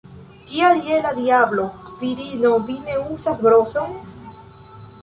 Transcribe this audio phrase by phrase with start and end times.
[0.51, 1.67] Kial je la diablo,
[2.01, 3.97] virino, vi ne uzas broson?